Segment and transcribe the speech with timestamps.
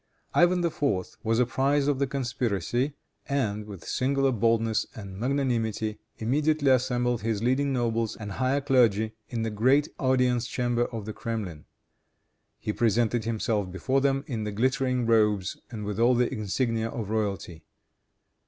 [0.33, 1.17] Ivan IV.
[1.21, 2.95] was apprised of the conspiracy,
[3.29, 9.43] and, with singular boldness and magnanimity, immediately assembled his leading nobles and higher clergy in
[9.43, 11.65] the great audience chamber of the Kremlin.
[12.57, 17.11] He presented himself before them in the glittering robes and with all the insignia of
[17.11, 17.63] royalty.